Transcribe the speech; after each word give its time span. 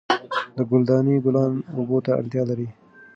د 0.55 0.57
ګل 0.69 0.81
دانۍ 0.89 1.15
ګلان 1.25 1.53
اوبو 1.75 1.97
ته 2.05 2.11
اړتیا 2.19 2.43
لري. 2.49 2.67